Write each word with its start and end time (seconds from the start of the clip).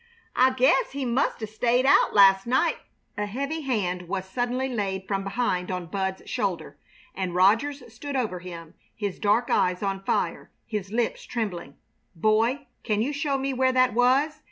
I 0.35 0.49
guess 0.53 0.93
he 0.93 1.05
must 1.05 1.43
'a' 1.43 1.45
stayed 1.45 1.85
out 1.85 2.11
last 2.15 2.47
night" 2.47 2.77
A 3.19 3.27
heavy 3.27 3.61
hand 3.61 4.07
was 4.07 4.25
suddenly 4.25 4.67
laid 4.67 5.07
from 5.07 5.23
behind 5.23 5.69
on 5.69 5.85
Bud's 5.85 6.27
shoulder, 6.27 6.75
and 7.13 7.35
Rogers 7.35 7.83
stood 7.93 8.15
over 8.15 8.39
him, 8.39 8.73
his 8.95 9.19
dark 9.19 9.51
eyes 9.51 9.83
on 9.83 10.03
fire, 10.03 10.49
his 10.65 10.91
lips 10.91 11.23
trembling. 11.25 11.75
"Boy, 12.15 12.65
can 12.81 13.03
you 13.03 13.13
show 13.13 13.37
me 13.37 13.53
where 13.53 13.73
that 13.73 13.93
was?" 13.93 14.39